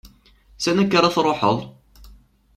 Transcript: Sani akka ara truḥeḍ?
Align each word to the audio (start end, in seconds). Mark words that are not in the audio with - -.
Sani 0.63 0.81
akka 0.83 0.95
ara 0.97 1.13
truḥeḍ? 1.15 1.57